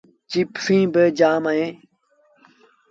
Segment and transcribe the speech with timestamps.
[0.29, 1.73] چپسيٚݩ با جآم اهيݩ۔